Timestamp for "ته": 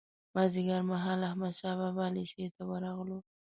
2.55-2.61